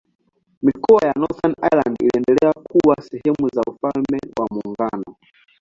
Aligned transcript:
Mikoa 0.61 1.07
ya 1.07 1.13
Northern 1.15 1.55
Ireland 1.63 1.97
iliendelea 2.01 2.53
kuwa 2.53 2.95
sehemu 3.01 3.49
za 3.53 3.61
Ufalme 3.67 4.19
wa 4.39 4.47
Muungano. 4.51 5.15